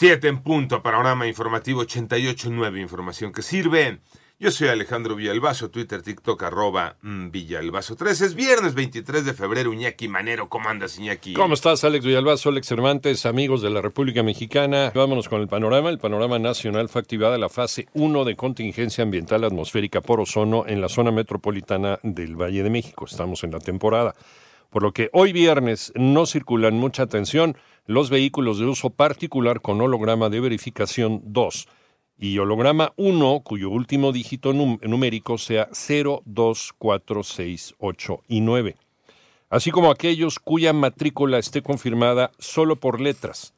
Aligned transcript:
Siete 0.00 0.28
en 0.28 0.42
punto, 0.42 0.82
panorama 0.82 1.26
informativo 1.26 1.82
88.9, 1.82 2.80
información 2.80 3.32
que 3.32 3.42
sirve. 3.42 3.98
Yo 4.38 4.50
soy 4.50 4.68
Alejandro 4.68 5.14
Villalbazo, 5.14 5.70
Twitter, 5.70 6.00
TikTok, 6.00 6.42
arroba 6.42 6.96
mm, 7.02 7.30
Villalbazo 7.30 7.96
3. 7.96 8.22
Es 8.22 8.34
viernes 8.34 8.72
23 8.72 9.26
de 9.26 9.34
febrero, 9.34 9.74
Iñaki 9.74 10.08
Manero. 10.08 10.48
¿Cómo 10.48 10.70
andas, 10.70 10.98
Iñaki? 10.98 11.34
¿Cómo 11.34 11.52
estás, 11.52 11.84
Alex 11.84 12.06
Villalbazo, 12.06 12.48
Alex 12.48 12.66
Cervantes, 12.66 13.26
amigos 13.26 13.60
de 13.60 13.68
la 13.68 13.82
República 13.82 14.22
Mexicana? 14.22 14.90
Vámonos 14.94 15.28
con 15.28 15.42
el 15.42 15.48
panorama. 15.48 15.90
El 15.90 15.98
panorama 15.98 16.38
nacional 16.38 16.88
fue 16.88 17.02
activada 17.02 17.36
la 17.36 17.50
fase 17.50 17.86
1 17.92 18.24
de 18.24 18.36
contingencia 18.36 19.04
ambiental 19.04 19.44
atmosférica 19.44 20.00
por 20.00 20.18
ozono 20.18 20.64
en 20.66 20.80
la 20.80 20.88
zona 20.88 21.10
metropolitana 21.10 21.98
del 22.02 22.40
Valle 22.40 22.62
de 22.62 22.70
México. 22.70 23.04
Estamos 23.04 23.44
en 23.44 23.50
la 23.50 23.58
temporada. 23.58 24.14
Por 24.70 24.84
lo 24.84 24.92
que 24.92 25.10
hoy 25.12 25.32
viernes 25.32 25.92
no 25.96 26.26
circulan 26.26 26.74
mucha 26.74 27.02
atención 27.02 27.56
los 27.86 28.08
vehículos 28.08 28.58
de 28.60 28.66
uso 28.66 28.90
particular 28.90 29.60
con 29.60 29.80
holograma 29.80 30.28
de 30.28 30.40
verificación 30.40 31.22
2 31.24 31.66
y 32.16 32.38
holograma 32.38 32.92
1 32.96 33.40
cuyo 33.40 33.70
último 33.70 34.12
dígito 34.12 34.52
numérico 34.52 35.38
sea 35.38 35.68
0, 35.72 36.22
2, 36.24 36.74
4, 36.78 37.22
6, 37.24 37.74
8 37.78 38.22
y 38.28 38.40
9, 38.42 38.76
así 39.48 39.70
como 39.72 39.90
aquellos 39.90 40.38
cuya 40.38 40.72
matrícula 40.72 41.38
esté 41.38 41.62
confirmada 41.62 42.30
solo 42.38 42.76
por 42.76 43.00
letras, 43.00 43.54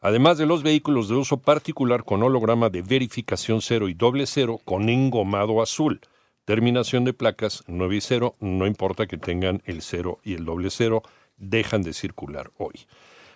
además 0.00 0.38
de 0.38 0.46
los 0.46 0.62
vehículos 0.64 1.08
de 1.08 1.14
uso 1.14 1.36
particular 1.36 2.04
con 2.04 2.22
holograma 2.22 2.70
de 2.70 2.82
verificación 2.82 3.60
0 3.60 3.88
y 3.88 3.94
doble 3.94 4.26
0 4.26 4.60
con 4.64 4.88
engomado 4.88 5.62
azul. 5.62 6.00
Terminación 6.46 7.04
de 7.04 7.12
placas 7.12 7.64
9 7.66 7.96
y 7.96 8.00
0, 8.00 8.36
no 8.40 8.66
importa 8.66 9.06
que 9.06 9.18
tengan 9.18 9.62
el 9.66 9.82
0 9.82 10.20
y 10.22 10.34
el 10.34 10.44
doble 10.44 10.70
0, 10.70 11.02
dejan 11.36 11.82
de 11.82 11.92
circular 11.92 12.52
hoy. 12.56 12.86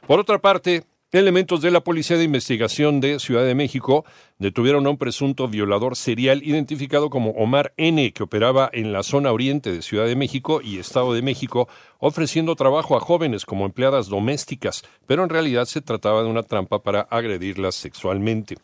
Por 0.06 0.20
otra 0.20 0.38
parte, 0.38 0.84
Elementos 1.12 1.60
de 1.60 1.72
la 1.72 1.80
Policía 1.80 2.16
de 2.16 2.22
Investigación 2.22 3.00
de 3.00 3.18
Ciudad 3.18 3.44
de 3.44 3.56
México 3.56 4.04
detuvieron 4.38 4.86
a 4.86 4.90
un 4.90 4.96
presunto 4.96 5.48
violador 5.48 5.96
serial 5.96 6.40
identificado 6.44 7.10
como 7.10 7.32
Omar 7.32 7.74
N., 7.78 8.12
que 8.12 8.22
operaba 8.22 8.70
en 8.72 8.92
la 8.92 9.02
zona 9.02 9.32
oriente 9.32 9.72
de 9.72 9.82
Ciudad 9.82 10.06
de 10.06 10.14
México 10.14 10.60
y 10.62 10.78
Estado 10.78 11.12
de 11.12 11.22
México, 11.22 11.68
ofreciendo 11.98 12.54
trabajo 12.54 12.96
a 12.96 13.00
jóvenes 13.00 13.44
como 13.44 13.66
empleadas 13.66 14.06
domésticas, 14.06 14.84
pero 15.08 15.24
en 15.24 15.30
realidad 15.30 15.64
se 15.64 15.80
trataba 15.80 16.22
de 16.22 16.28
una 16.28 16.44
trampa 16.44 16.80
para 16.84 17.00
agredirlas 17.00 17.74
sexualmente. 17.74 18.58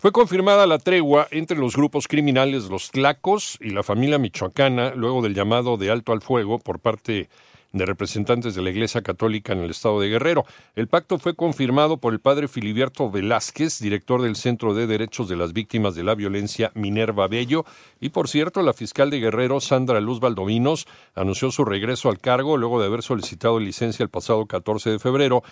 Fue 0.00 0.12
confirmada 0.12 0.66
la 0.66 0.78
tregua 0.78 1.28
entre 1.30 1.58
los 1.58 1.76
grupos 1.76 2.08
criminales 2.08 2.70
Los 2.70 2.90
Tlacos 2.90 3.58
y 3.60 3.68
la 3.68 3.82
familia 3.82 4.16
michoacana 4.16 4.94
luego 4.94 5.20
del 5.20 5.34
llamado 5.34 5.76
de 5.76 5.90
alto 5.90 6.12
al 6.12 6.22
fuego 6.22 6.58
por 6.58 6.80
parte 6.80 7.28
de 7.72 7.84
representantes 7.84 8.54
de 8.54 8.62
la 8.62 8.70
Iglesia 8.70 9.02
Católica 9.02 9.52
en 9.52 9.58
el 9.58 9.70
estado 9.70 10.00
de 10.00 10.08
Guerrero. 10.08 10.46
El 10.74 10.88
pacto 10.88 11.18
fue 11.18 11.34
confirmado 11.34 11.98
por 11.98 12.14
el 12.14 12.20
padre 12.20 12.48
Filiberto 12.48 13.10
Velázquez, 13.10 13.78
director 13.78 14.22
del 14.22 14.36
Centro 14.36 14.72
de 14.72 14.86
Derechos 14.86 15.28
de 15.28 15.36
las 15.36 15.52
Víctimas 15.52 15.94
de 15.94 16.02
la 16.02 16.14
Violencia 16.14 16.72
Minerva 16.74 17.28
Bello, 17.28 17.66
y 18.00 18.08
por 18.08 18.26
cierto, 18.26 18.62
la 18.62 18.72
fiscal 18.72 19.10
de 19.10 19.20
Guerrero, 19.20 19.60
Sandra 19.60 20.00
Luz 20.00 20.18
Valdovinos, 20.18 20.86
anunció 21.14 21.50
su 21.50 21.66
regreso 21.66 22.08
al 22.08 22.20
cargo 22.20 22.56
luego 22.56 22.80
de 22.80 22.86
haber 22.86 23.02
solicitado 23.02 23.60
licencia 23.60 24.02
el 24.02 24.08
pasado 24.08 24.46
14 24.46 24.92
de 24.92 24.98
febrero 24.98 25.42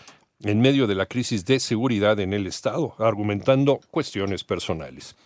en 0.42 0.60
medio 0.60 0.86
de 0.86 0.94
la 0.94 1.06
crisis 1.06 1.44
de 1.44 1.60
seguridad 1.60 2.20
en 2.20 2.32
el 2.32 2.46
estado, 2.46 2.94
argumentando 2.98 3.80
cuestiones 3.90 4.44
personales. 4.44 5.16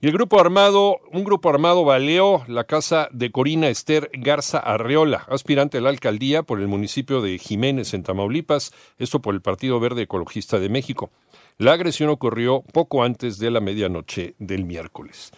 Y 0.00 0.08
el 0.08 0.12
grupo 0.12 0.38
armado, 0.38 1.00
un 1.10 1.24
grupo 1.24 1.48
armado 1.48 1.82
baleó 1.84 2.44
la 2.48 2.64
casa 2.64 3.08
de 3.12 3.30
Corina 3.30 3.68
Esther 3.68 4.10
Garza 4.12 4.58
Arreola, 4.58 5.24
aspirante 5.28 5.78
a 5.78 5.80
la 5.80 5.88
alcaldía 5.88 6.42
por 6.42 6.60
el 6.60 6.68
municipio 6.68 7.22
de 7.22 7.38
Jiménez 7.38 7.94
en 7.94 8.02
Tamaulipas, 8.02 8.72
esto 8.98 9.22
por 9.22 9.34
el 9.34 9.40
Partido 9.40 9.80
Verde 9.80 10.02
Ecologista 10.02 10.58
de 10.58 10.68
México. 10.68 11.10
La 11.56 11.72
agresión 11.72 12.10
ocurrió 12.10 12.62
poco 12.74 13.04
antes 13.04 13.38
de 13.38 13.50
la 13.50 13.60
medianoche 13.60 14.34
del 14.38 14.66
miércoles. 14.66 15.32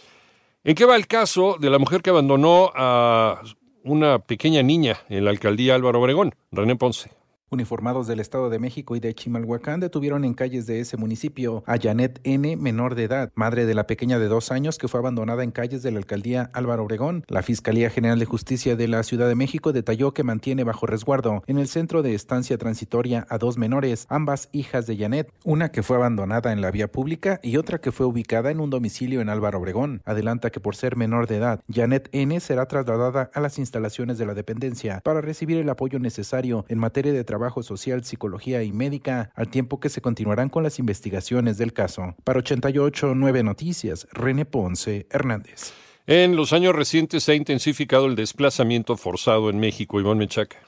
¿En 0.64 0.74
qué 0.74 0.84
va 0.84 0.96
el 0.96 1.06
caso 1.06 1.56
de 1.60 1.70
la 1.70 1.78
mujer 1.78 2.02
que 2.02 2.10
abandonó 2.10 2.72
a 2.74 3.40
una 3.84 4.18
pequeña 4.18 4.62
niña 4.64 4.98
en 5.08 5.24
la 5.24 5.30
alcaldía 5.30 5.76
Álvaro 5.76 6.00
Obregón? 6.00 6.34
René 6.50 6.74
Ponce. 6.74 7.10
Uniformados 7.50 8.06
del 8.06 8.20
Estado 8.20 8.50
de 8.50 8.58
México 8.58 8.94
y 8.94 9.00
de 9.00 9.14
Chimalhuacán 9.14 9.80
detuvieron 9.80 10.24
en 10.24 10.34
calles 10.34 10.66
de 10.66 10.80
ese 10.80 10.96
municipio 10.98 11.64
a 11.66 11.78
Janet 11.78 12.20
N., 12.24 12.56
menor 12.56 12.94
de 12.94 13.04
edad, 13.04 13.32
madre 13.34 13.64
de 13.64 13.74
la 13.74 13.86
pequeña 13.86 14.18
de 14.18 14.28
dos 14.28 14.52
años 14.52 14.76
que 14.76 14.86
fue 14.86 15.00
abandonada 15.00 15.44
en 15.44 15.50
calles 15.50 15.82
de 15.82 15.90
la 15.90 15.98
alcaldía 15.98 16.50
Álvaro 16.52 16.84
Obregón. 16.84 17.24
La 17.28 17.42
Fiscalía 17.42 17.88
General 17.88 18.18
de 18.18 18.26
Justicia 18.26 18.76
de 18.76 18.86
la 18.86 19.02
Ciudad 19.02 19.28
de 19.28 19.34
México 19.34 19.72
detalló 19.72 20.12
que 20.12 20.24
mantiene 20.24 20.64
bajo 20.64 20.86
resguardo 20.86 21.42
en 21.46 21.58
el 21.58 21.68
centro 21.68 22.02
de 22.02 22.14
estancia 22.14 22.58
transitoria 22.58 23.26
a 23.30 23.38
dos 23.38 23.56
menores, 23.56 24.04
ambas 24.10 24.50
hijas 24.52 24.86
de 24.86 24.98
Janet, 24.98 25.32
una 25.44 25.70
que 25.70 25.82
fue 25.82 25.96
abandonada 25.96 26.52
en 26.52 26.60
la 26.60 26.70
vía 26.70 26.92
pública 26.92 27.40
y 27.42 27.56
otra 27.56 27.80
que 27.80 27.92
fue 27.92 28.04
ubicada 28.04 28.50
en 28.50 28.60
un 28.60 28.68
domicilio 28.68 29.22
en 29.22 29.30
Álvaro 29.30 29.58
Obregón. 29.58 30.02
Adelanta 30.04 30.50
que 30.50 30.60
por 30.60 30.76
ser 30.76 30.96
menor 30.96 31.26
de 31.26 31.36
edad, 31.36 31.60
Janet 31.72 32.10
N. 32.12 32.38
será 32.40 32.66
trasladada 32.66 33.30
a 33.32 33.40
las 33.40 33.58
instalaciones 33.58 34.18
de 34.18 34.26
la 34.26 34.34
dependencia 34.34 35.00
para 35.02 35.22
recibir 35.22 35.56
el 35.56 35.70
apoyo 35.70 35.98
necesario 35.98 36.66
en 36.68 36.78
materia 36.78 37.12
de 37.12 37.24
trabajo 37.24 37.37
Trabajo 37.38 37.62
Social, 37.62 38.02
Psicología 38.02 38.64
y 38.64 38.72
Médica, 38.72 39.30
al 39.36 39.48
tiempo 39.48 39.78
que 39.78 39.88
se 39.88 40.00
continuarán 40.00 40.48
con 40.48 40.64
las 40.64 40.80
investigaciones 40.80 41.56
del 41.56 41.72
caso. 41.72 42.16
Para 42.24 42.40
889 42.40 43.44
Noticias, 43.44 44.08
René 44.10 44.44
Ponce 44.44 45.06
Hernández. 45.08 45.72
En 46.08 46.34
los 46.34 46.52
años 46.52 46.74
recientes 46.74 47.22
se 47.22 47.32
ha 47.32 47.34
intensificado 47.36 48.06
el 48.06 48.16
desplazamiento 48.16 48.96
forzado 48.96 49.50
en 49.50 49.60
México. 49.60 50.00
Iván 50.00 50.18
Mechaca. 50.18 50.67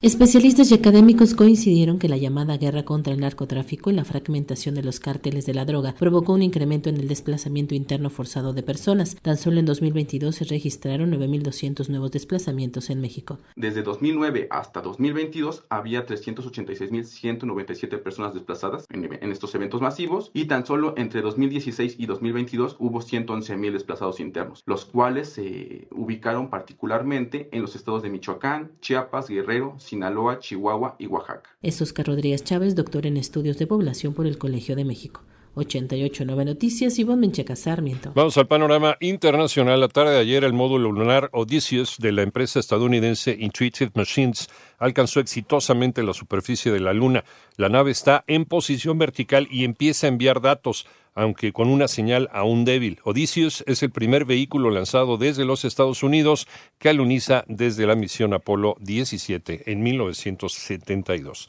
Especialistas 0.00 0.70
y 0.70 0.74
académicos 0.74 1.34
coincidieron 1.34 1.98
que 1.98 2.08
la 2.08 2.16
llamada 2.16 2.56
guerra 2.56 2.84
contra 2.84 3.12
el 3.12 3.18
narcotráfico 3.18 3.90
y 3.90 3.94
la 3.94 4.04
fragmentación 4.04 4.76
de 4.76 4.84
los 4.84 5.00
cárteles 5.00 5.44
de 5.44 5.54
la 5.54 5.64
droga 5.64 5.96
provocó 5.98 6.34
un 6.34 6.42
incremento 6.42 6.88
en 6.88 6.98
el 6.98 7.08
desplazamiento 7.08 7.74
interno 7.74 8.08
forzado 8.08 8.52
de 8.52 8.62
personas. 8.62 9.16
Tan 9.16 9.36
solo 9.36 9.58
en 9.58 9.66
2022 9.66 10.36
se 10.36 10.44
registraron 10.44 11.10
9.200 11.10 11.88
nuevos 11.88 12.12
desplazamientos 12.12 12.90
en 12.90 13.00
México. 13.00 13.38
Desde 13.56 13.82
2009 13.82 14.46
hasta 14.52 14.82
2022 14.82 15.64
había 15.68 16.06
386.197 16.06 18.00
personas 18.00 18.34
desplazadas 18.34 18.86
en, 18.90 19.32
estos 19.32 19.52
eventos 19.56 19.80
masivos 19.80 20.30
y 20.32 20.44
tan 20.44 20.64
solo 20.64 20.94
entre 20.96 21.22
2016 21.22 21.96
y 21.98 22.06
2022 22.06 22.76
hubo 22.78 23.00
111.000 23.00 23.72
desplazados 23.72 24.20
internos, 24.20 24.62
los 24.64 24.84
cuales 24.84 25.28
se 25.28 25.88
ubicaron 25.90 26.50
particularmente 26.50 27.48
en 27.50 27.62
los 27.62 27.74
estados 27.74 28.04
de 28.04 28.10
Michoacán, 28.10 28.70
Chiapas, 28.80 29.28
Guerrero, 29.28 29.76
Sinaloa, 29.88 30.38
Chihuahua 30.38 30.96
y 30.98 31.06
Oaxaca. 31.06 31.56
Es 31.62 31.80
Oscar 31.80 32.06
Rodríguez 32.06 32.44
Chávez, 32.44 32.74
doctor 32.74 33.06
en 33.06 33.16
estudios 33.16 33.56
de 33.58 33.66
población 33.66 34.12
por 34.12 34.26
el 34.26 34.36
Colegio 34.36 34.76
de 34.76 34.84
México. 34.84 35.22
889 35.54 36.44
Noticias, 36.44 36.98
Ivonne 36.98 37.22
Menchaca 37.22 37.56
Sarmiento. 37.56 38.12
Vamos 38.14 38.36
al 38.38 38.46
panorama 38.46 38.96
internacional. 39.00 39.80
La 39.80 39.88
tarde 39.88 40.12
de 40.12 40.18
ayer, 40.18 40.44
el 40.44 40.52
módulo 40.52 40.92
lunar 40.92 41.30
Odysseus 41.32 41.96
de 41.98 42.12
la 42.12 42.22
empresa 42.22 42.60
estadounidense 42.60 43.36
Intuitive 43.38 43.90
Machines 43.94 44.48
alcanzó 44.78 45.20
exitosamente 45.20 46.02
la 46.02 46.12
superficie 46.12 46.70
de 46.70 46.80
la 46.80 46.92
Luna. 46.92 47.24
La 47.56 47.68
nave 47.68 47.90
está 47.90 48.24
en 48.26 48.44
posición 48.44 48.98
vertical 48.98 49.48
y 49.50 49.64
empieza 49.64 50.06
a 50.06 50.10
enviar 50.10 50.40
datos, 50.40 50.86
aunque 51.18 51.52
con 51.52 51.68
una 51.68 51.88
señal 51.88 52.28
aún 52.32 52.64
débil. 52.64 53.00
Odysseus 53.02 53.64
es 53.66 53.82
el 53.82 53.90
primer 53.90 54.24
vehículo 54.24 54.70
lanzado 54.70 55.18
desde 55.18 55.44
los 55.44 55.64
Estados 55.64 56.04
Unidos 56.04 56.46
que 56.78 56.88
aluniza 56.88 57.44
desde 57.48 57.86
la 57.86 57.96
misión 57.96 58.34
Apolo 58.34 58.76
17 58.80 59.70
en 59.70 59.82
1972. 59.82 61.48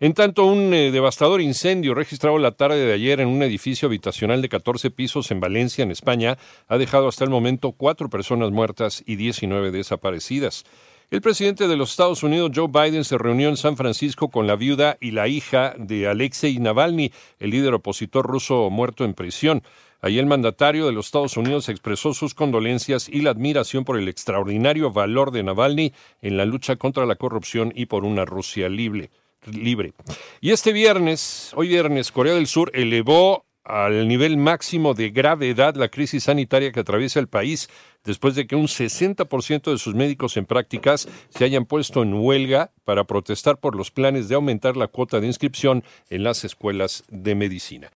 En 0.00 0.14
tanto, 0.14 0.46
un 0.46 0.72
eh, 0.72 0.90
devastador 0.90 1.42
incendio 1.42 1.92
registrado 1.92 2.38
la 2.38 2.52
tarde 2.52 2.86
de 2.86 2.94
ayer 2.94 3.20
en 3.20 3.28
un 3.28 3.42
edificio 3.42 3.86
habitacional 3.86 4.40
de 4.40 4.48
14 4.48 4.90
pisos 4.90 5.30
en 5.30 5.40
Valencia, 5.40 5.82
en 5.82 5.90
España, 5.90 6.38
ha 6.68 6.78
dejado 6.78 7.06
hasta 7.06 7.24
el 7.24 7.28
momento 7.28 7.72
cuatro 7.72 8.08
personas 8.08 8.50
muertas 8.50 9.02
y 9.04 9.16
19 9.16 9.70
desaparecidas. 9.70 10.64
El 11.10 11.22
presidente 11.22 11.66
de 11.66 11.76
los 11.76 11.90
Estados 11.90 12.22
Unidos, 12.22 12.52
Joe 12.54 12.68
Biden, 12.68 13.02
se 13.02 13.18
reunió 13.18 13.48
en 13.48 13.56
San 13.56 13.76
Francisco 13.76 14.28
con 14.30 14.46
la 14.46 14.54
viuda 14.54 14.96
y 15.00 15.10
la 15.10 15.26
hija 15.26 15.74
de 15.76 16.06
Alexei 16.06 16.56
Navalny, 16.60 17.10
el 17.40 17.50
líder 17.50 17.74
opositor 17.74 18.24
ruso 18.24 18.70
muerto 18.70 19.04
en 19.04 19.14
prisión. 19.14 19.64
Allí 20.00 20.20
el 20.20 20.26
mandatario 20.26 20.86
de 20.86 20.92
los 20.92 21.06
Estados 21.06 21.36
Unidos 21.36 21.68
expresó 21.68 22.14
sus 22.14 22.32
condolencias 22.32 23.08
y 23.08 23.22
la 23.22 23.30
admiración 23.30 23.84
por 23.84 23.98
el 23.98 24.06
extraordinario 24.06 24.92
valor 24.92 25.32
de 25.32 25.42
Navalny 25.42 25.92
en 26.22 26.36
la 26.36 26.44
lucha 26.44 26.76
contra 26.76 27.04
la 27.06 27.16
corrupción 27.16 27.72
y 27.74 27.86
por 27.86 28.04
una 28.04 28.24
Rusia 28.24 28.68
libre 28.68 29.10
libre. 29.46 29.94
Y 30.40 30.50
este 30.50 30.72
viernes, 30.72 31.52
hoy 31.56 31.68
viernes, 31.68 32.12
Corea 32.12 32.34
del 32.34 32.46
Sur 32.46 32.70
elevó 32.74 33.46
al 33.64 34.08
nivel 34.08 34.36
máximo 34.36 34.94
de 34.94 35.10
gravedad 35.10 35.74
la 35.76 35.88
crisis 35.88 36.24
sanitaria 36.24 36.72
que 36.72 36.80
atraviesa 36.80 37.20
el 37.20 37.28
país 37.28 37.68
después 38.04 38.34
de 38.34 38.46
que 38.46 38.56
un 38.56 38.66
60% 38.66 39.70
de 39.70 39.78
sus 39.78 39.94
médicos 39.94 40.36
en 40.36 40.46
prácticas 40.46 41.08
se 41.28 41.44
hayan 41.44 41.66
puesto 41.66 42.02
en 42.02 42.14
huelga 42.14 42.72
para 42.84 43.04
protestar 43.04 43.58
por 43.58 43.76
los 43.76 43.90
planes 43.90 44.28
de 44.28 44.34
aumentar 44.34 44.76
la 44.76 44.88
cuota 44.88 45.20
de 45.20 45.26
inscripción 45.26 45.84
en 46.08 46.24
las 46.24 46.44
escuelas 46.44 47.04
de 47.08 47.34
medicina. 47.34 47.88